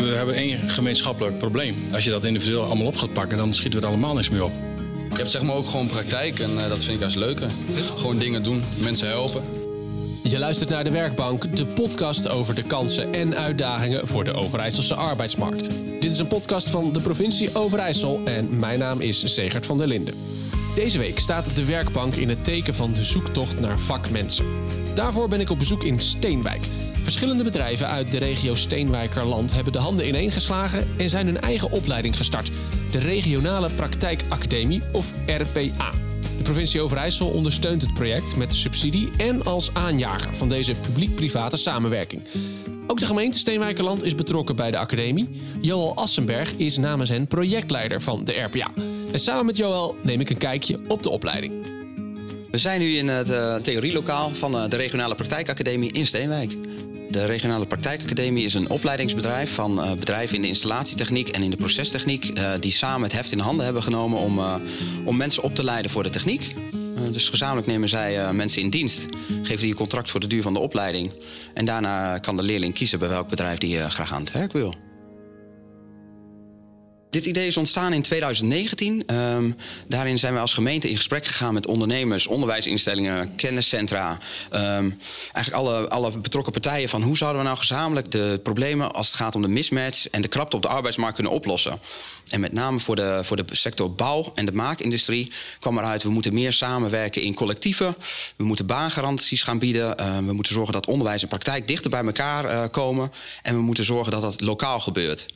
[0.00, 1.74] We hebben één gemeenschappelijk probleem.
[1.92, 4.44] Als je dat individueel allemaal op gaat pakken, dan schieten we er allemaal niks meer
[4.44, 4.52] op.
[5.10, 7.40] Je hebt zeg maar ook gewoon praktijk en uh, dat vind ik juist leuk.
[7.96, 9.42] Gewoon dingen doen, mensen helpen.
[10.22, 14.94] Je luistert naar De Werkbank, de podcast over de kansen en uitdagingen voor de Overijsselse
[14.94, 15.70] arbeidsmarkt.
[16.00, 19.86] Dit is een podcast van de provincie Overijssel en mijn naam is Segert van der
[19.86, 20.14] Linden.
[20.74, 24.46] Deze week staat De Werkbank in het teken van de zoektocht naar vakmensen.
[24.94, 26.62] Daarvoor ben ik op bezoek in Steenwijk.
[27.02, 32.16] Verschillende bedrijven uit de regio Steenwijkerland hebben de handen ineengeslagen en zijn hun eigen opleiding
[32.16, 32.50] gestart.
[32.90, 35.90] De Regionale Praktijkacademie of RPA.
[36.36, 42.22] De provincie Overijssel ondersteunt het project met subsidie en als aanjager van deze publiek-private samenwerking.
[42.86, 45.28] Ook de gemeente Steenwijkerland is betrokken bij de academie.
[45.60, 48.70] Joel Assenberg is namens hen projectleider van de RPA.
[49.12, 51.52] En samen met Joel neem ik een kijkje op de opleiding.
[52.50, 56.56] We zijn nu in het uh, theorielokaal van uh, de Regionale Praktijkacademie in Steenwijk.
[57.10, 61.56] De Regionale Praktijkacademie is een opleidingsbedrijf van uh, bedrijven in de installatietechniek en in de
[61.56, 62.32] procestechniek.
[62.60, 64.40] die samen het heft in handen hebben genomen om,
[65.04, 66.54] om mensen op te leiden voor de techniek.
[67.10, 69.06] dus gezamenlijk nemen zij mensen in dienst,
[69.42, 71.10] geven die een contract voor de duur van de opleiding.
[71.54, 74.89] En daarna kan de leerling kiezen bij welk bedrijf die graag aan het werk wil.
[77.10, 79.14] Dit idee is ontstaan in 2019.
[79.14, 79.56] Um,
[79.88, 84.18] daarin zijn we als gemeente in gesprek gegaan met ondernemers, onderwijsinstellingen, kenniscentra.
[84.52, 84.98] Um,
[85.32, 89.16] eigenlijk alle, alle betrokken partijen van hoe zouden we nou gezamenlijk de problemen als het
[89.16, 91.80] gaat om de mismatch en de krapte op de arbeidsmarkt kunnen oplossen.
[92.28, 96.02] En met name voor de, voor de sector bouw en de maakindustrie kwam eruit...
[96.02, 97.96] we moeten meer samenwerken in collectieven.
[98.36, 99.94] We moeten baangaranties gaan bieden.
[100.00, 103.12] Uh, we moeten zorgen dat onderwijs en praktijk dichter bij elkaar uh, komen.
[103.42, 105.26] En we moeten zorgen dat dat lokaal gebeurt.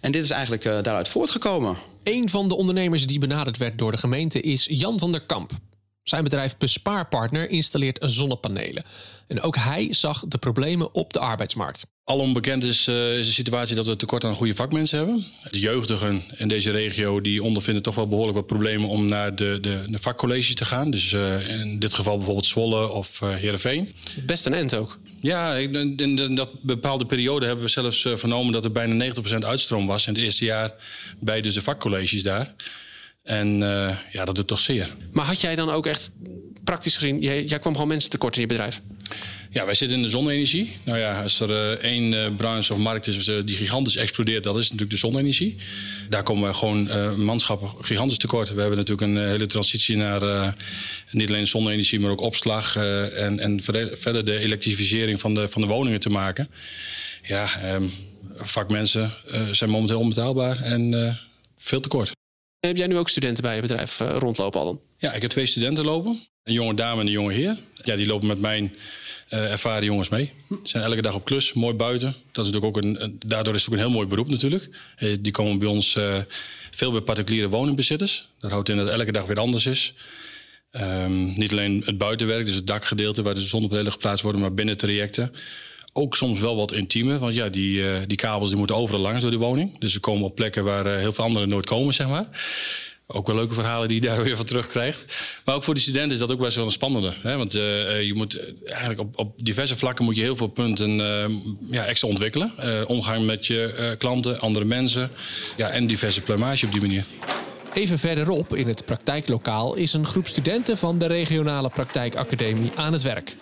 [0.00, 1.76] En dit is eigenlijk uh, daaruit voortgekomen.
[2.02, 5.50] Een van de ondernemers die benaderd werd door de gemeente is Jan van der Kamp.
[6.08, 8.84] Zijn bedrijf Bespaarpartner installeert zonnepanelen.
[9.26, 11.86] En ook hij zag de problemen op de arbeidsmarkt.
[12.04, 15.24] Al onbekend is, uh, is de situatie dat we tekort aan goede vakmensen hebben.
[15.50, 19.58] De jeugdigen in deze regio die ondervinden toch wel behoorlijk wat problemen om naar de,
[19.60, 20.90] de, de vakcolleges te gaan.
[20.90, 23.94] Dus uh, in dit geval bijvoorbeeld Zwolle of uh, Heerenveen.
[24.26, 24.98] Best een end ook.
[25.20, 29.86] Ja, in, in dat bepaalde periode hebben we zelfs vernomen dat er bijna 90% uitstroom
[29.86, 30.70] was in het eerste jaar
[31.20, 32.54] bij dus de vakcolleges daar.
[33.26, 33.58] En
[34.12, 34.96] ja, dat doet toch zeer.
[35.12, 36.10] Maar had jij dan ook echt
[36.64, 38.80] praktisch gezien, jij, jij kwam gewoon mensen tekort in je bedrijf?
[39.50, 40.76] Ja, wij zitten in de zonne-energie.
[40.82, 44.44] Nou ja, als er uh, één uh, branche of markt is uh, die gigantisch explodeert,
[44.44, 45.56] dat is natuurlijk de zonne-energie.
[46.08, 46.88] Daar komen we gewoon
[47.24, 48.54] manschappen gigantisch tekort.
[48.54, 50.54] We hebben natuurlijk een hele transitie naar
[51.10, 53.62] niet alleen zonne-energie, maar ook opslag en, en
[53.92, 56.48] verder de elektrificering van de, van de woningen te maken.
[57.22, 57.92] Ja, um,
[58.34, 59.12] vakmensen
[59.50, 61.18] zijn momenteel onbetaalbaar en
[61.56, 62.15] veel tekort.
[62.66, 64.80] Heb jij nu ook studenten bij je bedrijf rondlopen al dan?
[64.98, 66.26] Ja, ik heb twee studenten lopen.
[66.44, 67.56] Een jonge dame en een jonge heer.
[67.74, 68.74] Ja, die lopen met mijn
[69.30, 70.32] uh, ervaren jongens mee.
[70.48, 72.16] Ze zijn elke dag op klus, mooi buiten.
[72.32, 74.68] Dat is natuurlijk ook een, daardoor is het ook een heel mooi beroep natuurlijk.
[74.98, 75.98] Uh, die komen bij ons
[76.70, 78.28] veel bij particuliere woningbezitters.
[78.38, 79.94] Dat houdt in dat elke dag weer anders is.
[80.72, 84.76] Um, niet alleen het buitenwerk, dus het dakgedeelte waar de zonnepanelen geplaatst worden, maar binnen
[84.76, 85.32] trajecten.
[85.98, 89.30] Ook soms wel wat intiemer, want ja, die, die kabels die moeten overal langs door
[89.30, 89.78] die woning.
[89.78, 92.28] Dus ze komen op plekken waar heel veel anderen nooit komen, zeg maar.
[93.08, 95.04] Ook wel leuke verhalen die je daar weer van terugkrijgt.
[95.44, 97.12] Maar ook voor de studenten is dat ook best wel een spannende.
[97.22, 97.36] Hè?
[97.36, 100.90] Want uh, je moet eigenlijk op, op, diverse vlakken moet je heel veel punten
[101.70, 102.52] ja, extra ontwikkelen.
[102.88, 105.10] Omgang met je klanten, andere mensen.
[105.56, 107.04] Ja, en diverse plumage op die manier.
[107.72, 113.02] Even verderop in het praktijklokaal is een groep studenten van de regionale praktijkacademie aan het
[113.02, 113.36] werk.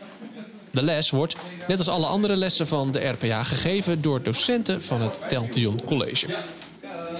[0.74, 1.36] De les wordt,
[1.68, 6.26] net als alle andere lessen van de RPA, gegeven door docenten van het Teltion College.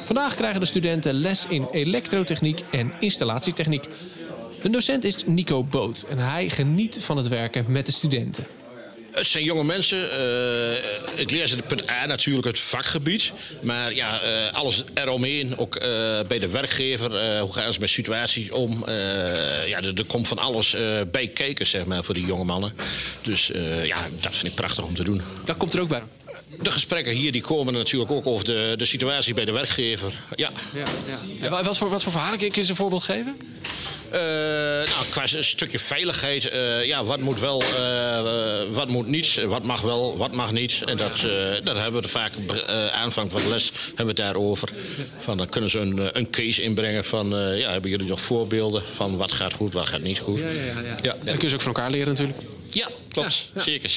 [0.05, 3.87] Vandaag krijgen de studenten les in elektrotechniek en installatietechniek.
[4.63, 8.47] Een docent is Nico Boot en hij geniet van het werken met de studenten.
[9.15, 9.99] Het zijn jonge mensen.
[9.99, 13.33] Uh, ik leer ze punt A natuurlijk het vakgebied.
[13.61, 15.59] Maar ja, uh, alles eromheen.
[15.59, 15.83] Ook uh,
[16.29, 17.39] bij de werkgever.
[17.41, 18.83] hoe gaan ze met situaties om?
[19.67, 20.77] ja, er, er, komt van alles
[21.11, 22.73] bij kijken, zeg maar, voor die jonge mannen.
[23.23, 23.51] Dus
[23.83, 25.23] ja, dat vind ik prachtig om te doen.
[25.45, 26.03] Dat komt er ook bij.
[26.63, 30.13] De gesprekken hier die komen natuurlijk ook over de, de situatie bij de werkgever.
[30.37, 30.51] Ja.
[30.75, 30.85] ja,
[31.41, 31.47] ja.
[31.47, 33.37] En wat, voor, wat voor verhalen kun je eens een voorbeeld geven?
[34.13, 34.21] Uh,
[34.91, 36.53] nou, qua een stukje veiligheid.
[36.53, 39.45] Uh, ja, wat moet wel, uh, wat moet niet.
[39.45, 40.83] Wat mag wel, wat mag niet.
[40.87, 41.27] En dat,
[41.65, 42.33] dat hebben we vaak
[42.93, 44.69] aanvang van de les hebben we het daarover.
[45.19, 47.31] Van, dan kunnen ze een, een case inbrengen van...
[47.57, 50.39] ja, hebben jullie nog voorbeelden van wat gaat goed, wat gaat niet goed.
[50.39, 50.81] Ja, ja, ja.
[50.81, 50.97] ja.
[51.03, 51.13] ja.
[51.13, 52.39] En dan kun je ze ook van elkaar leren natuurlijk.
[52.71, 53.51] Ja, klopt.
[53.57, 53.91] Zeker.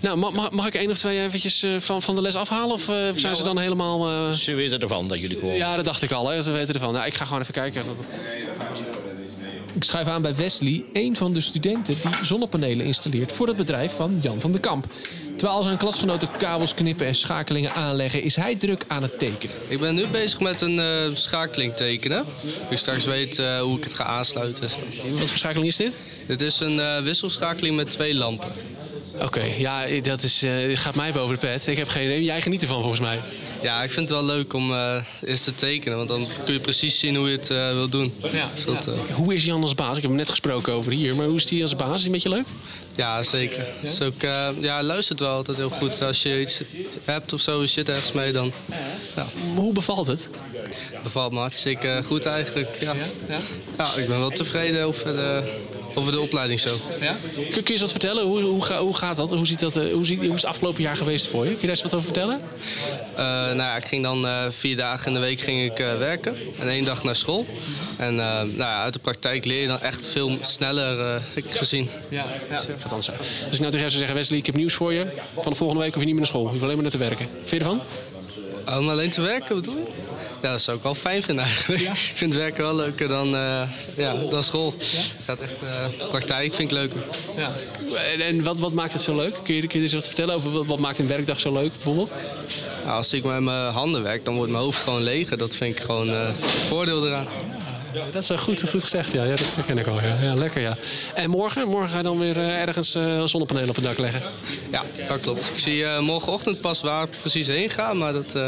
[0.00, 2.74] Nou, mag, mag ik één of twee eventjes van, van de les afhalen?
[2.74, 4.32] Of zijn ze dan helemaal...
[4.34, 5.56] Ze weten ervan dat jullie komen.
[5.56, 6.28] Ja, dat dacht ik al.
[6.28, 6.42] Hè.
[6.42, 6.92] Ze weten ervan.
[6.92, 7.84] Nou, ik ga gewoon even kijken.
[9.74, 13.96] Ik schuif aan bij Wesley, een van de studenten die zonnepanelen installeert voor het bedrijf
[13.96, 14.86] van Jan van der Kamp.
[15.36, 19.54] Terwijl zijn klasgenoten kabels knippen en schakelingen aanleggen, is hij druk aan het tekenen.
[19.68, 22.24] Ik ben nu bezig met een uh, schakeling tekenen.
[22.68, 24.68] Ik straks weet uh, hoe ik het ga aansluiten.
[25.18, 25.92] Wat voor schakeling is dit?
[26.26, 28.50] Dit is een uh, wisselschakeling met twee lampen.
[29.14, 30.44] Oké, okay, ja, dat is,
[30.74, 31.66] gaat mij boven de pet.
[31.66, 32.22] Ik heb geen idee.
[32.22, 33.20] Jij geniet ervan volgens mij.
[33.62, 34.72] Ja, ik vind het wel leuk om
[35.24, 35.96] eens te tekenen.
[35.96, 38.12] Want dan kun je precies zien hoe je het wil doen.
[38.32, 39.14] Ja, dus dat, ja.
[39.14, 39.96] Hoe is Jan als baas?
[39.96, 41.16] Ik heb hem net gesproken over hier.
[41.16, 41.90] Maar hoe is hij als baas?
[41.90, 42.46] Is hij een beetje leuk?
[42.94, 43.58] Ja, zeker.
[43.58, 43.64] Ja?
[43.80, 46.02] Dus ook, uh, ja, luistert wel altijd heel goed.
[46.02, 46.60] Als je iets
[47.04, 48.52] hebt of zo, je zit ergens mee, dan...
[49.16, 49.26] Ja.
[49.54, 50.30] Hoe bevalt het?
[51.02, 52.94] Bevalt me hartstikke goed eigenlijk, ja.
[53.28, 53.38] Ja,
[53.76, 53.94] ja?
[53.96, 55.52] ik ben wel tevreden over de,
[55.94, 56.76] over de opleiding zo.
[57.00, 57.16] Ja?
[57.34, 58.24] Kun, kun je eens wat vertellen?
[58.24, 59.30] Hoe, hoe, hoe gaat dat?
[59.30, 61.50] Hoe, ziet dat uh, hoe, ziet, hoe is het afgelopen jaar geweest voor je?
[61.50, 62.40] Kun je daar eens wat over vertellen?
[63.12, 66.36] Uh, nou ja, ik ging dan vier dagen in de week ging ik, werken.
[66.58, 67.46] En één dag naar school.
[67.96, 71.88] En nou ja, uit de praktijk leer je dan echt veel sneller, heb ik gezien.
[72.08, 72.56] Ja, ja.
[72.56, 73.10] Dus ik nou
[73.50, 75.06] tegen jou zou zeggen, Wesley, ik heb nieuws voor je.
[75.40, 76.42] Van de volgende week hoef je niet meer naar school.
[76.42, 77.28] Je hoeft alleen maar naar te werken.
[77.44, 77.80] Vind je ervan?
[78.78, 79.92] Om alleen te werken, bedoel je?
[80.42, 81.82] Ja, dat zou ik wel fijn vinden eigenlijk.
[81.82, 81.90] Ja?
[81.90, 83.62] Ik vind werken wel leuker dan, uh,
[83.96, 84.74] ja, dan school.
[84.78, 85.00] Ja?
[85.24, 87.02] Gaat echt, uh, praktijk vind ik leuker.
[87.36, 87.52] Ja.
[88.12, 89.34] En, en, wat, wat maakt het zo leuk?
[89.42, 91.72] Kun je, kun je eens wat vertellen over wat, wat maakt een werkdag zo leuk
[91.72, 92.12] bijvoorbeeld?
[92.84, 95.38] Nou, als ik met mijn handen werk, dan wordt mijn hoofd gewoon leger.
[95.38, 97.26] Dat vind ik gewoon uh, het voordeel eraan.
[98.12, 99.24] Dat is goed, goed gezegd, ja.
[99.24, 100.00] ja dat herken ik wel.
[100.00, 100.16] Ja.
[100.22, 100.34] ja.
[100.34, 100.76] lekker, ja.
[101.14, 101.68] En morgen?
[101.68, 104.22] Morgen ga je dan weer uh, ergens uh, zonnepanelen op het dak leggen?
[104.70, 105.50] Ja, dat klopt.
[105.50, 108.38] Ik zie uh, morgenochtend pas waar ik precies heen ga, maar dat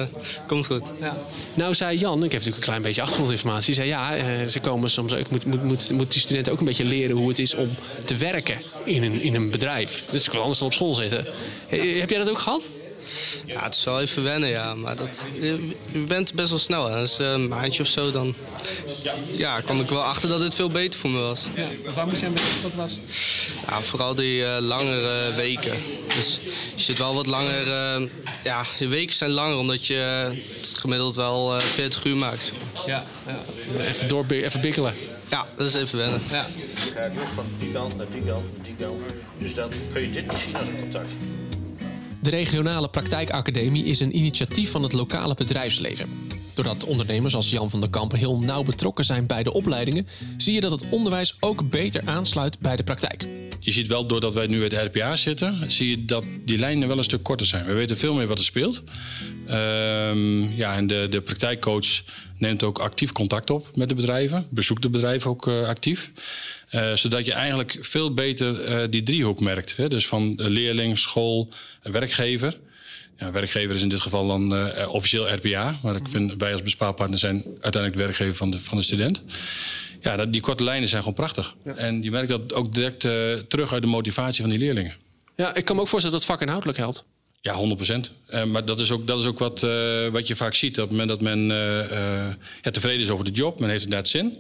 [0.47, 0.91] komt goed.
[1.01, 1.17] Ja.
[1.55, 4.17] Nou zei Jan, ik heb natuurlijk een klein beetje achtergrondinformatie, zei ja,
[4.49, 7.29] ze komen soms, ik moet, moet, moet, moet die studenten ook een beetje leren hoe
[7.29, 7.69] het is om
[8.05, 10.05] te werken in een, in een bedrijf.
[10.11, 11.27] Dus ik wil anders dan op school zitten.
[11.67, 12.69] Heb jij dat ook gehad?
[13.47, 14.75] Ja, het is wel even wennen, ja.
[14.75, 16.91] Maar dat, je bent best wel snel.
[16.91, 16.99] Hè.
[16.99, 18.35] Dus een maandje of zo, dan
[19.33, 21.49] ja, kwam ik wel achter dat het veel beter voor me was.
[21.55, 22.99] Ja, waar moest je aan Wat was?
[23.67, 25.77] Ja, vooral die uh, langere weken.
[26.15, 26.41] Dus
[26.75, 27.67] je zit wel wat langer...
[27.67, 28.09] Uh,
[28.45, 30.31] ja, je weken zijn langer, omdat je
[30.77, 32.53] gemiddeld wel uh, 40 uur maakt.
[32.87, 33.39] Ja, ja.
[33.79, 34.95] Even, door, even bikkelen.
[35.31, 36.23] Ja, dat is even wennen.
[36.31, 36.47] Ja.
[36.85, 39.01] Je gaat van die kant naar die kant, die kant.
[39.39, 41.13] Dus dan kun je dit niet zien als een contact.
[42.23, 46.09] De regionale praktijkacademie is een initiatief van het lokale bedrijfsleven.
[46.55, 50.55] Doordat ondernemers als Jan van der Kamp heel nauw betrokken zijn bij de opleidingen, zie
[50.55, 53.27] je dat het onderwijs ook beter aansluit bij de praktijk.
[53.65, 56.99] Je ziet wel, doordat wij nu het RPA zitten, zie je dat die lijnen wel
[56.99, 57.65] een stuk korter zijn.
[57.65, 58.83] We weten veel meer wat er speelt.
[59.51, 62.03] Um, ja, en de, de praktijkcoach
[62.39, 66.13] neemt ook actief contact op met de bedrijven, bezoekt de bedrijven ook uh, actief.
[66.71, 69.77] Uh, zodat je eigenlijk veel beter uh, die driehoek merkt.
[69.77, 69.89] Hè?
[69.89, 71.49] Dus van leerling, school,
[71.83, 72.59] werkgever.
[73.17, 75.79] Ja, werkgever is in dit geval dan officieel RPA.
[75.83, 79.23] Maar ik vind wij als bespaarpartner zijn uiteindelijk de werkgever van de, van de student.
[80.03, 81.55] Ja, die korte lijnen zijn gewoon prachtig.
[81.65, 81.75] Ja.
[81.75, 84.95] En je merkt dat ook direct uh, terug uit de motivatie van die leerlingen.
[85.37, 87.05] Ja, ik kan me ook voorstellen dat het vak inhoudelijk helpt.
[87.41, 88.13] Ja, 100 procent.
[88.29, 90.81] Uh, maar dat is ook, dat is ook wat, uh, wat je vaak ziet.
[90.81, 91.41] Op het moment dat men
[92.63, 94.39] ja, tevreden is over de job, men heeft inderdaad zin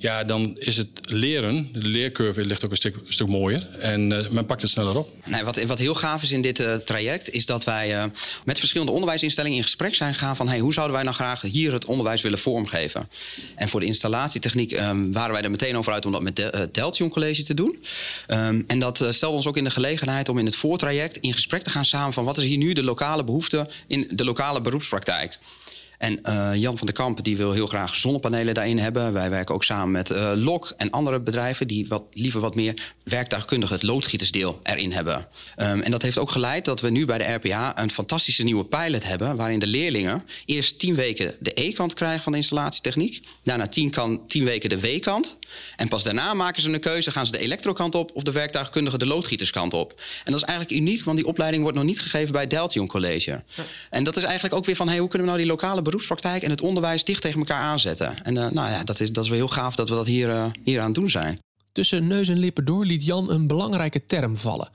[0.00, 3.68] ja, dan is het leren, de leercurve ligt ook een stuk, stuk mooier.
[3.78, 5.12] En uh, men pakt het sneller op.
[5.24, 8.04] Nee, wat, wat heel gaaf is in dit uh, traject, is dat wij uh,
[8.44, 11.72] met verschillende onderwijsinstellingen in gesprek zijn gegaan van hey, hoe zouden wij nou graag hier
[11.72, 13.08] het onderwijs willen vormgeven.
[13.56, 16.68] En voor de installatietechniek um, waren wij er meteen over uit om dat met de,
[16.72, 17.82] Deltion College te doen.
[18.28, 21.62] Um, en dat stelde ons ook in de gelegenheid om in het voortraject in gesprek
[21.62, 25.38] te gaan samen van wat is hier nu de lokale behoefte in de lokale beroepspraktijk.
[26.00, 29.12] En uh, Jan van der Kamp die wil heel graag zonnepanelen daarin hebben.
[29.12, 31.66] Wij werken ook samen met uh, LOK en andere bedrijven...
[31.66, 35.16] die wat, liever wat meer werktuigkundig het loodgietersdeel erin hebben.
[35.16, 38.64] Um, en dat heeft ook geleid dat we nu bij de RPA een fantastische nieuwe
[38.64, 39.36] pilot hebben...
[39.36, 43.22] waarin de leerlingen eerst tien weken de E-kant krijgen van de installatietechniek.
[43.42, 45.36] Daarna tien, kan, tien weken de W-kant.
[45.76, 48.10] En pas daarna maken ze een keuze, gaan ze de elektrokant op...
[48.14, 50.00] of de werktuigkundige de loodgieterskant op.
[50.24, 53.30] En dat is eigenlijk uniek, want die opleiding wordt nog niet gegeven bij Deltion College.
[53.30, 53.64] Ja.
[53.90, 56.42] En dat is eigenlijk ook weer van, hey, hoe kunnen we nou die lokale beroepspraktijk
[56.42, 58.24] en het onderwijs dicht tegen elkaar aanzetten.
[58.24, 60.28] En uh, nou ja, dat is, dat is wel heel gaaf dat we dat hier,
[60.28, 61.38] uh, hier aan het doen zijn.
[61.72, 64.70] Tussen neus en lippen door liet Jan een belangrijke term vallen: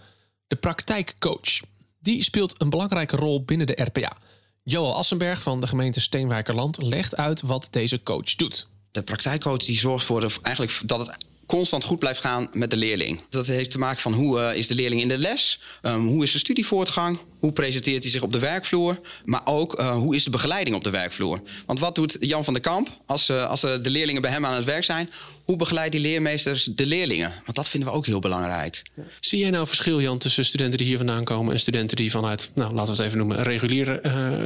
[0.48, 1.60] de praktijkcoach.
[2.00, 4.18] Die speelt een belangrijke rol binnen de RPA.
[4.64, 8.68] Joel Assenberg van de gemeente Steenwijkerland legt uit wat deze coach doet.
[8.92, 12.78] De praktijkcoach die zorgt voor de, eigenlijk dat het constant goed blijft gaan met de
[12.78, 13.22] leerling.
[13.30, 16.24] Dat heeft te maken van hoe uh, is de leerling in de les, um, hoe
[16.24, 20.24] is de studievoortgang, hoe presenteert hij zich op de werkvloer, maar ook uh, hoe is
[20.24, 21.42] de begeleiding op de werkvloer.
[21.66, 24.56] Want wat doet Jan van der Kamp als, uh, als de leerlingen bij hem aan
[24.56, 25.10] het werk zijn?
[25.44, 27.32] Hoe begeleidt die leermeesters de leerlingen?
[27.44, 28.84] Want dat vinden we ook heel belangrijk.
[29.20, 32.52] Zie jij nou verschil, Jan, tussen studenten die hier vandaan komen en studenten die vanuit,
[32.56, 34.00] nou, laten we het even noemen, reguliere,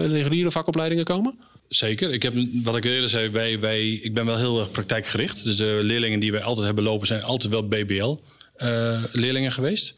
[0.08, 1.40] reguliere vakopleidingen komen?
[1.70, 2.12] Zeker.
[2.12, 5.44] Ik heb, wat ik eerder zei, bij, bij, ik ben wel heel erg praktijkgericht.
[5.44, 9.96] Dus de leerlingen die wij altijd hebben lopen zijn altijd wel BBL-leerlingen eh, geweest.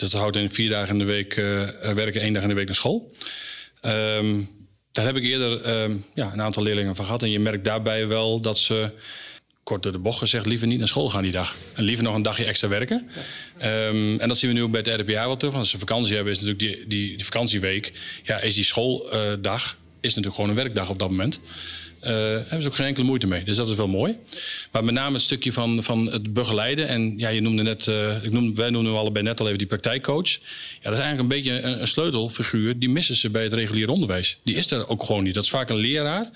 [0.00, 2.54] Dus dat houdt in vier dagen in de week eh, werken, één dag in de
[2.54, 3.12] week naar school.
[3.80, 4.40] Ehm,
[4.92, 7.22] daar heb ik eerder ehm, ja, een aantal leerlingen van gehad.
[7.22, 8.92] En je merkt daarbij wel dat ze,
[9.62, 11.56] kort door de bocht gezegd, liever niet naar school gaan die dag.
[11.74, 13.08] En liever nog een dagje extra werken.
[13.58, 15.52] Ehm, en dat zien we nu ook bij het RPA wel terug.
[15.52, 17.92] Want als ze vakantie hebben, is natuurlijk die, die, die vakantieweek.
[18.22, 21.40] Ja, is die schooldag is natuurlijk gewoon een werkdag op dat moment.
[22.04, 23.44] Uh, hebben ze ook geen enkele moeite mee.
[23.44, 24.16] Dus dat is wel mooi.
[24.72, 26.88] Maar met name het stukje van, van het begeleiden.
[26.88, 29.66] En ja, je noemde net, uh, ik noemde, wij noemden allebei net al even die
[29.66, 30.30] praktijkcoach.
[30.30, 30.38] Ja,
[30.82, 32.78] dat is eigenlijk een beetje een, een sleutelfiguur.
[32.78, 34.38] Die missen ze bij het regulier onderwijs.
[34.42, 35.34] Die is er ook gewoon niet.
[35.34, 36.30] Dat is vaak een leraar.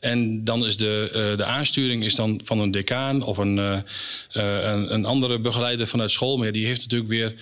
[0.00, 4.94] En dan is de, uh, de aansturing is dan van een decaan of een, een,
[4.94, 6.36] een, andere begeleider vanuit school.
[6.36, 7.34] Maar die heeft natuurlijk weer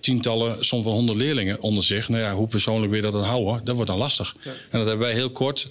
[0.00, 2.08] tientallen, soms wel honderd leerlingen onder zich.
[2.08, 4.36] Nou ja, hoe persoonlijk weer dat dan houden, dat wordt dan lastig.
[4.44, 4.50] Ja.
[4.50, 5.68] En dat hebben wij heel kort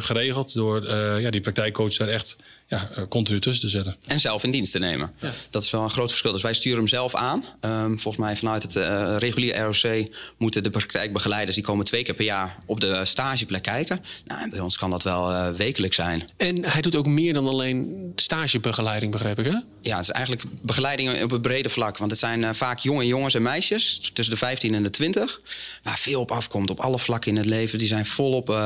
[0.00, 0.81] geregeld door
[1.20, 2.36] ja, die praktijkcoach daar echt
[2.72, 3.96] ja, uh, continu tussen te zetten.
[4.06, 5.12] En zelf in dienst te nemen.
[5.18, 5.30] Ja.
[5.50, 6.32] Dat is wel een groot verschil.
[6.32, 7.44] Dus wij sturen hem zelf aan.
[7.60, 11.56] Um, volgens mij vanuit het uh, regulier ROC moeten de praktijkbegeleiders...
[11.56, 14.04] die komen twee keer per jaar op de stageplek kijken.
[14.24, 16.28] Nou, en bij ons kan dat wel uh, wekelijk zijn.
[16.36, 19.58] En hij doet ook meer dan alleen stagebegeleiding, begrijp ik, hè?
[19.82, 21.98] Ja, het is eigenlijk begeleiding op het brede vlak.
[21.98, 24.10] Want het zijn vaak jonge jongens en meisjes...
[24.12, 25.40] tussen de 15 en de 20...
[25.82, 27.78] waar veel op afkomt op alle vlakken in het leven.
[27.78, 28.56] Die zijn volop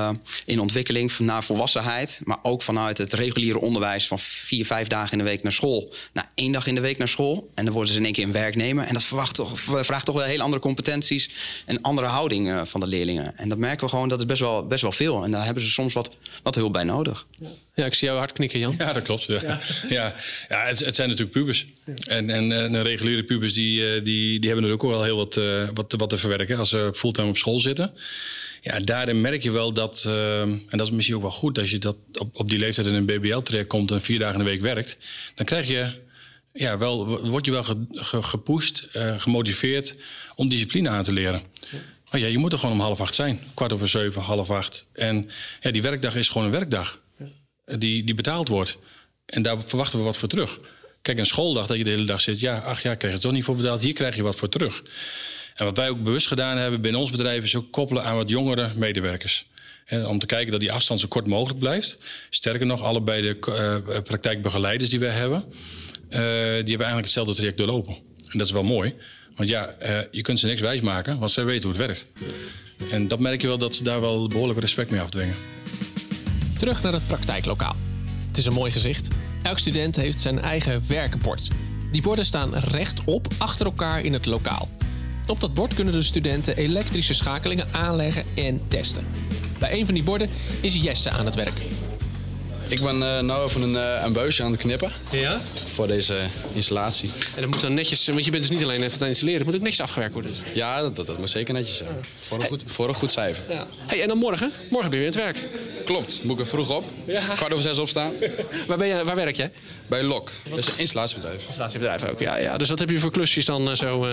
[0.45, 2.21] in ontwikkeling naar volwassenheid...
[2.25, 5.95] maar ook vanuit het reguliere onderwijs van vier, vijf dagen in de week naar school.
[6.13, 7.51] naar één dag in de week naar school.
[7.55, 8.87] En dan worden ze in één keer een werknemer.
[8.87, 11.31] En dat verwacht toch, vraagt toch wel hele andere competenties
[11.67, 13.37] en andere houding uh, van de leerlingen.
[13.37, 15.25] En dat merken we gewoon, dat is best wel, best wel veel.
[15.25, 16.11] En daar hebben ze soms wat,
[16.43, 17.27] wat hulp bij nodig.
[17.39, 17.49] Ja.
[17.77, 18.75] Ja ik zie jou hard knikken, Jan.
[18.79, 19.25] Ja, dat klopt.
[19.25, 19.41] Ja.
[19.43, 19.61] Ja.
[19.89, 20.15] ja.
[20.49, 21.67] ja het, het, zijn natuurlijk pubers.
[22.07, 25.17] En, en uh, een reguliere pubers die, uh, die, die hebben er ook wel heel
[25.17, 25.41] wat,
[25.75, 27.93] wat, wat te verwerken als ze fulltime op school zitten.
[28.61, 31.71] Ja, daarin merk je wel dat, uh, en dat is misschien ook wel goed, als
[31.71, 34.51] je dat op, op die leeftijd in een BBL terechtkomt en vier dagen in de
[34.51, 34.99] week werkt,
[35.35, 35.93] dan krijg je,
[36.53, 39.97] ja, wel, word je wel ge, ge, gepusht, uh, gemotiveerd
[40.35, 41.43] om discipline aan te leren.
[41.71, 41.79] Ja.
[42.11, 44.87] Maar ja, je moet er gewoon om half acht zijn, kwart over zeven, half acht.
[44.93, 45.31] En
[45.61, 47.01] ja, die werkdag is gewoon een werkdag.
[47.79, 48.79] Die, die betaald wordt.
[49.27, 50.61] En daar verwachten we wat voor terug.
[51.03, 53.33] Kijk, een schooldag dat je de hele dag zit, ja, ach ja, krijg je toch
[53.33, 54.83] niet voor betaald, hier krijg je wat voor terug.
[55.55, 58.31] En wat wij ook bewust gedaan hebben binnen ons bedrijf is ook koppelen aan wat
[58.31, 59.47] jongere medewerkers.
[59.85, 61.99] En om te kijken dat die afstand zo kort mogelijk blijft.
[62.31, 65.51] Sterker nog, allebei de uh, praktijkbegeleiders die we hebben, uh,
[66.11, 67.95] die hebben eigenlijk hetzelfde traject doorlopen.
[68.29, 68.95] En dat is wel mooi.
[69.35, 72.07] Want ja, uh, je kunt ze niks wijsmaken, want zij weten hoe het werkt.
[72.91, 75.56] En dat merk je wel dat ze daar wel behoorlijk respect mee afdwingen.
[76.59, 77.77] Terug naar het praktijklokaal.
[78.29, 79.09] Het is een mooi gezicht.
[79.43, 81.49] Elk student heeft zijn eigen werkbord.
[81.93, 84.69] Die borden staan rechtop achter elkaar in het lokaal.
[85.27, 89.07] Op dat bord kunnen de studenten elektrische schakelingen aanleggen en testen.
[89.59, 91.63] Bij een van die borden is Jesse aan het werk.
[92.69, 94.93] Ik ben uh, nou even een, uh, een buisje aan het knippen.
[95.11, 95.41] Ja?
[95.65, 96.17] Voor deze
[96.53, 97.11] installatie.
[97.35, 99.39] En dat moet dan netjes, want je bent dus niet alleen even aan het installeren,
[99.39, 100.31] het moet ook netjes afgewerkt worden.
[100.31, 100.41] Dus.
[100.55, 101.91] Ja, dat, dat, dat, moet zeker netjes zijn.
[102.19, 103.45] Voor, een goed, voor een goed cijfer.
[103.49, 103.67] Ja.
[103.87, 104.53] Hey, en dan morgen?
[104.71, 105.51] Morgen ben je weer aan het werk.
[105.85, 106.85] Klopt, moet ik er vroeg op.
[107.07, 107.35] Ja.
[107.35, 108.13] Kwart over zes opstaan.
[108.69, 109.51] waar, ben je, waar werk jij?
[109.87, 111.47] Bij LOK, dat is een installatiebedrijf.
[111.47, 112.37] Installatiebedrijf ook, ja.
[112.37, 112.57] ja.
[112.57, 114.07] Dus wat heb je voor klusjes dan uh, zo?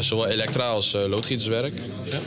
[0.00, 1.72] Zowel elektra als loodgieterswerk.
[2.04, 2.18] Ja.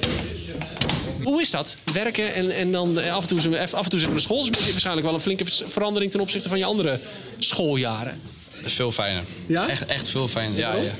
[1.23, 1.77] Hoe is dat?
[1.93, 4.47] Werken en, en dan af en, toe, af en toe even naar school.
[4.47, 6.99] Is waarschijnlijk wel een flinke verandering ten opzichte van je andere
[7.37, 8.21] schooljaren.
[8.61, 9.23] Veel fijner.
[9.45, 9.69] Ja?
[9.69, 10.57] Echt, echt veel fijner.
[10.57, 10.91] Ja, ja.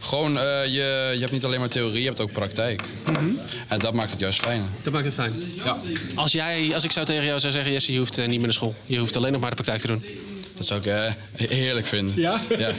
[0.00, 2.82] Gewoon, uh, je, je hebt niet alleen maar theorie, je hebt ook praktijk.
[3.06, 3.40] Mm -hmm.
[3.68, 4.68] En dat maakt het juist fijner.
[4.82, 5.42] Dat maakt het fijn.
[5.64, 5.78] Ja.
[6.14, 8.44] Als, jij, als ik zou tegen jou zou zeggen, Jesse, je hoeft uh, niet meer
[8.44, 8.74] naar school.
[8.86, 10.04] Je hoeft alleen nog maar de praktijk te doen.
[10.56, 11.12] Dat zou ik uh,
[11.48, 12.20] heerlijk vinden.
[12.20, 12.40] Ja?
[12.58, 12.72] ja.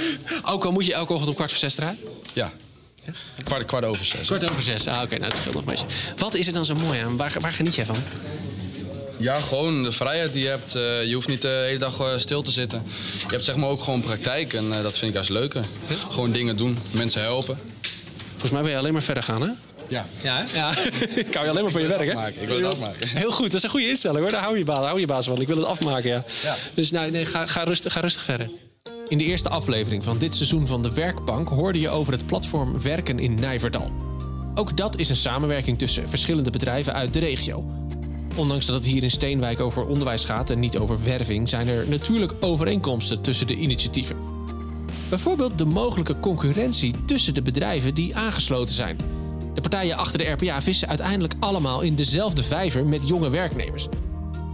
[0.52, 1.98] ook al moet je elke ochtend om kwart voor zes eruit?
[2.32, 2.52] Ja.
[3.06, 3.12] Ja?
[3.44, 4.26] Kwart, kwart over zes.
[4.26, 5.86] Kwart over zes, ah, oké, okay, nou, dat scheelt nog een beetje.
[6.16, 7.16] Wat is er dan zo mooi aan?
[7.16, 7.96] Waar, waar geniet jij van?
[9.22, 10.76] Ja, gewoon de vrijheid die je hebt.
[10.76, 12.82] Uh, je hoeft niet de hele dag uh, stil te zitten.
[13.20, 15.64] Je hebt zeg maar ook gewoon praktijk en uh, dat vind ik juist leuker.
[15.88, 15.96] Huh?
[16.10, 17.58] Gewoon dingen doen, mensen helpen.
[18.30, 19.50] Volgens mij wil je alleen maar verder gaan, hè?
[19.88, 20.06] Ja.
[20.22, 20.70] Ja, ja.
[21.24, 22.28] ik hou je alleen maar van je werk, hè?
[22.28, 23.08] Ik wil het afmaken.
[23.08, 24.30] Heel goed, dat is een goede instelling, hoor.
[24.30, 25.40] Daar hou je baas, hou je baas van.
[25.40, 26.24] Ik wil het afmaken, ja.
[26.42, 26.54] ja.
[26.74, 28.50] Dus nou, nee, ga, ga, rustig, ga rustig verder.
[29.08, 32.82] In de eerste aflevering van dit seizoen van de Werkbank hoorde je over het platform
[32.82, 33.90] Werken in Nijverdal.
[34.54, 37.64] Ook dat is een samenwerking tussen verschillende bedrijven uit de regio.
[38.36, 41.88] Ondanks dat het hier in Steenwijk over onderwijs gaat en niet over werving, zijn er
[41.88, 44.16] natuurlijk overeenkomsten tussen de initiatieven.
[45.08, 48.96] Bijvoorbeeld de mogelijke concurrentie tussen de bedrijven die aangesloten zijn.
[49.54, 53.88] De partijen achter de RPA vissen uiteindelijk allemaal in dezelfde vijver met jonge werknemers.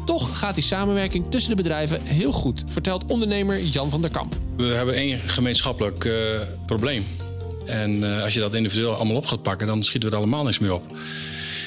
[0.09, 4.37] Toch gaat die samenwerking tussen de bedrijven heel goed, vertelt ondernemer Jan van der Kamp.
[4.57, 7.07] We hebben één gemeenschappelijk uh, probleem.
[7.67, 10.45] En uh, als je dat individueel allemaal op gaat pakken, dan schieten we er allemaal
[10.45, 10.97] niks meer op.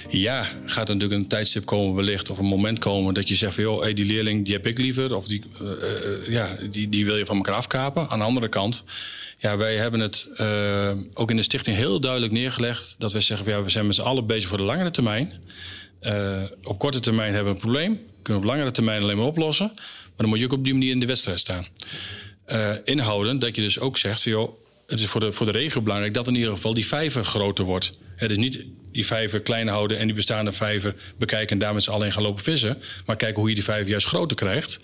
[0.10, 3.56] Ja, gaat er natuurlijk een tijdstip komen wellicht of een moment komen dat je zegt
[3.56, 5.70] van joh, die leerling die heb ik liever of die, uh,
[6.28, 8.10] ja, die, die wil je van elkaar afkapen.
[8.10, 8.84] Aan de andere kant,
[9.38, 10.28] ja, wij hebben het
[11.14, 13.96] ook in de stichting heel duidelijk neergelegd dat we zeggen van ja, we zijn met
[13.96, 15.32] z'n allen bezig voor de langere termijn.
[16.64, 19.72] op korte termijn hebben we een probleem, kunnen op langere termijn alleen maar oplossen.
[19.76, 21.66] Maar dan moet je ook op die manier in de wedstrijd staan.
[22.84, 25.82] inhouden dat je dus ook zegt van joh, het is voor de, voor de regio
[25.82, 27.94] belangrijk dat in ieder geval die vijver groter wordt.
[28.16, 31.84] Het is niet die vijver klein houden en die bestaande vijver bekijken en daar met
[31.84, 32.82] z'n allen gaan lopen vissen.
[33.06, 34.80] Maar kijken hoe je die vijver juist groter krijgt.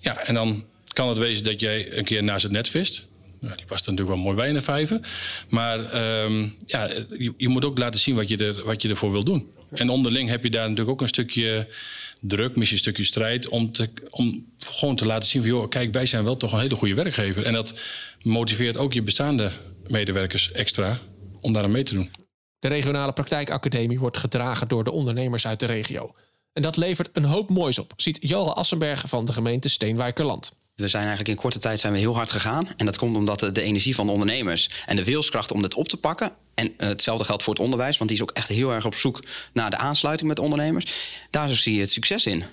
[0.00, 3.06] Ja, en dan kan het wezen dat jij een keer naast het net vist.
[3.40, 5.00] Nou, die past natuurlijk wel mooi bij in de vijver.
[5.48, 5.78] Maar
[6.24, 9.24] um, ja, je, je, moet ook laten zien wat je, er, wat je ervoor wil
[9.24, 9.50] doen.
[9.70, 11.68] En onderling heb je daar natuurlijk ook een stukje
[12.22, 13.48] druk, misschien een stukje strijd.
[13.48, 16.60] Om, te, om gewoon te laten zien van, joh, kijk, wij zijn wel toch een
[16.60, 17.46] hele goede werkgever.
[17.46, 17.74] En dat
[18.22, 19.52] motiveert ook je bestaande
[19.86, 21.00] medewerkers extra
[21.40, 22.10] om daar aan mee te doen.
[22.58, 26.14] De regionale praktijkacademie wordt gedragen door de ondernemers uit de regio.
[26.52, 30.52] En dat levert een hoop moois op, ziet Johan Assenberg van de gemeente Steenwijkerland.
[30.74, 32.68] We zijn eigenlijk in korte tijd zijn we heel hard gegaan.
[32.76, 35.88] En dat komt omdat de energie van de ondernemers en de wilskracht om dit op
[35.88, 36.32] te pakken.
[36.54, 39.22] En hetzelfde geldt voor het onderwijs, want die is ook echt heel erg op zoek
[39.52, 40.94] naar de aansluiting met ondernemers.
[41.30, 42.44] Daar zie je het succes in.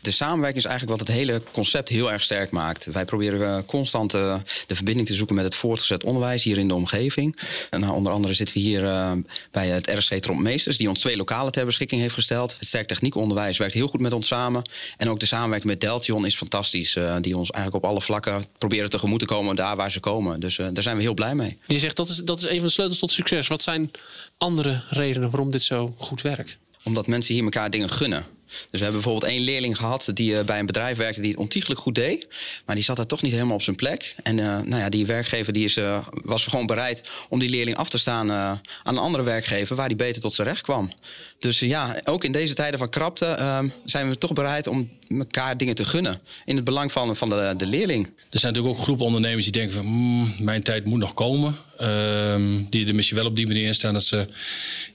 [0.00, 2.84] De samenwerking is eigenlijk wat het hele concept heel erg sterk maakt.
[2.84, 4.36] Wij proberen eh, constant uh,
[4.66, 7.38] de verbinding te zoeken met het voortgezet onderwijs hier in de omgeving.
[7.70, 9.12] En nou, onder andere zitten we hier uh,
[9.50, 12.54] bij het RSG Trompmeesters, die ons twee lokalen ter beschikking heeft gesteld.
[12.58, 14.62] Het sterk techniekonderwijs werkt heel goed met ons samen.
[14.96, 16.98] En ook de samenwerking met Deltion is fantastisch.
[17.20, 20.40] die ons eigenlijk op alle vlakken proberen tegemoet te komen daar waar ze komen.
[20.40, 21.58] Dus daar zijn we heel blij mee.
[21.66, 23.48] Je zegt dat is, dat is een van de sleutels tot succes.
[23.48, 23.90] Wat zijn
[24.38, 26.58] andere redenen waarom dit zo goed werkt?
[26.84, 28.26] Omdat mensen hier elkaar dingen gunnen.
[28.70, 31.40] Dus we hebben bijvoorbeeld één leerling gehad die uh, bij een bedrijf werkte die het
[31.40, 32.26] ontiegelijk goed deed.
[32.66, 34.14] Maar die zat daar toch niet helemaal op zijn plek.
[34.22, 37.76] En uh, nou ja, die werkgever die is, uh, was gewoon bereid om die leerling
[37.76, 40.92] af te staan aan een andere werkgever waar die beter tot zijn recht kwam.
[41.38, 45.56] Dus ja, ook in deze tijden van krapte ehm, zijn we toch bereid om elkaar
[45.56, 46.20] dingen te gunnen.
[46.44, 48.06] In het belang van, van de, de leerling.
[48.06, 51.56] Er zijn natuurlijk ook groepen ondernemers die denken van mm, mijn tijd moet nog komen.
[51.76, 54.28] Ehm, die er misschien wel op die manier in staan dat ze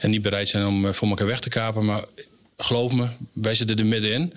[0.02, 1.86] niet bereid zijn om voor elkaar weg te kapen.
[1.86, 2.04] Maar
[2.58, 4.34] geloof me, wij zitten er middenin.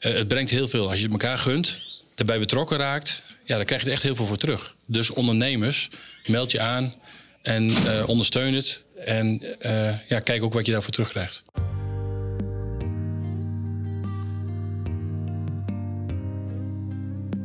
[0.00, 0.88] Uh, het brengt heel veel.
[0.88, 1.80] Als je het elkaar gunt,
[2.14, 4.74] erbij betrokken raakt, ja, dan krijg je er echt heel veel voor terug.
[4.86, 5.90] Dus ondernemers,
[6.26, 6.94] meld je aan
[7.42, 8.84] en uh, ondersteun het.
[9.04, 11.42] En uh, ja, kijk ook wat je daarvoor terugkrijgt.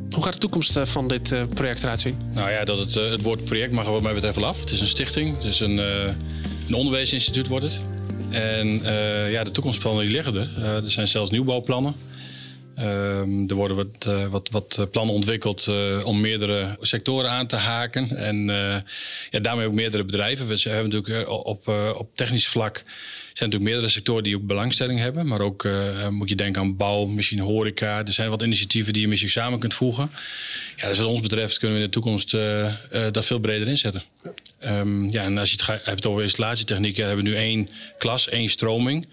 [0.10, 2.18] Hoe gaat de toekomst van dit project eruit zien?
[2.34, 4.60] Nou ja, dat het, het woord project mag wat mij betreft wel af.
[4.60, 7.82] Het is een stichting, het is een, een onderwijsinstituut wordt het.
[8.32, 10.50] En uh, ja, de toekomstplannen die liggen er.
[10.58, 11.94] Uh, er zijn zelfs nieuwbouwplannen.
[12.80, 15.68] Uh, er worden wat, uh, wat, wat plannen ontwikkeld
[16.04, 18.16] om meerdere sectoren aan te haken.
[18.18, 18.46] En
[19.30, 20.48] ja, daarmee ook meerdere bedrijven.
[20.48, 22.84] We hebben natuurlijk op, op technisch vlak
[23.34, 25.28] zijn natuurlijk meerdere sectoren die ook belangstelling hebben.
[25.28, 25.68] Maar ook
[26.10, 28.06] moet je denken aan bouw, misschien horeca.
[28.06, 30.12] Er zijn wat initiatieven die je misschien samen kunt voegen.
[30.76, 32.32] Ja, dus wat ons betreft kunnen we in de toekomst
[33.12, 34.04] dat veel breder inzetten.
[34.66, 38.50] Um, ja, en als je het hebt over installatietechniek, hebben we nu één klas, één
[38.50, 39.08] stroming.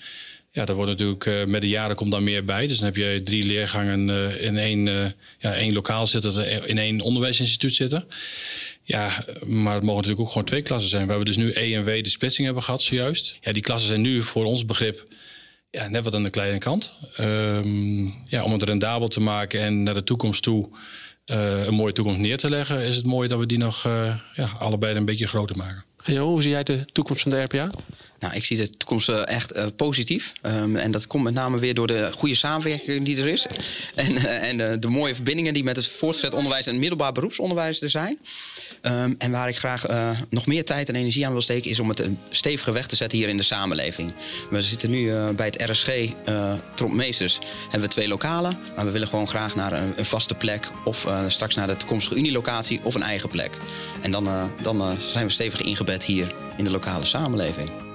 [0.56, 2.66] Ja, daar wordt natuurlijk uh, met de jaren komt dan meer bij.
[2.66, 5.04] Dus dan heb je drie leergangen uh, in één, uh,
[5.38, 8.04] ja, één lokaal zitten, in één onderwijsinstituut zitten.
[8.82, 11.06] Ja, maar het mogen natuurlijk ook gewoon twee klassen zijn.
[11.06, 13.38] We dus nu E en W de splitsing hebben gehad zojuist.
[13.40, 15.06] Ja, die klassen zijn nu voor ons begrip
[15.70, 16.94] ja, net wat aan de kleine kant.
[17.20, 20.68] Um, ja, om het rendabel te maken en naar de toekomst toe
[21.24, 23.82] een mooie toekomst neer te leggen, is het mooi dat we die nog
[24.34, 25.84] ja, allebei een beetje groter maken.
[26.02, 27.70] Jo, hoe zie jij de toekomst van de RPA?
[28.18, 30.32] Nou, ik zie de toekomst uh, echt uh, positief.
[30.42, 33.46] Um, en dat komt met name weer door de goede samenwerking die er is.
[33.94, 37.82] En, uh, en de mooie verbindingen die met het voortgezet onderwijs en het middelbaar beroepsonderwijs
[37.82, 38.18] er zijn.
[38.82, 39.86] Um, en waar ik graag
[40.30, 42.96] nog meer tijd en energie aan wil steken, is om het een stevige weg te
[42.96, 44.12] zetten hier in de samenleving.
[44.50, 45.90] We zitten nu bij het RSG
[46.74, 47.38] Trompmeesters.
[47.62, 50.70] Hebben we twee lokalen, maar we willen gewoon graag naar een, vaste plek.
[50.84, 53.50] Of straks naar de toekomstige Unielocatie of een eigen plek.
[54.02, 54.28] En dan,
[54.62, 57.85] dan zijn we stevig ingebed hier in de lokale samenleving.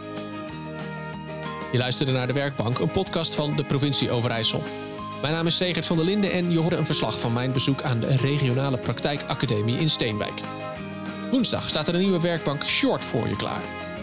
[1.72, 4.64] Je luisterde naar De Werkbank, een podcast van de provincie Overijssel.
[5.22, 7.82] Mijn naam is Segert van der Linden en je hoorde een verslag van mijn bezoek
[7.82, 10.42] aan de regionale praktijkacademie in Steenwijk.
[11.32, 13.62] Woensdag staat er een nieuwe werkbank Short voor je klaar.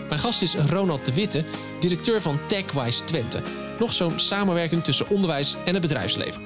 [0.09, 1.45] Mijn gast is Ronald de Witte,
[1.81, 3.43] directeur van TechWise Twente.
[3.79, 6.43] Nog zo'n samenwerking tussen onderwijs en het bedrijfsleven.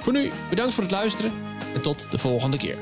[0.00, 1.32] Voor nu, bedankt voor het luisteren
[1.74, 2.76] en tot de volgende keer.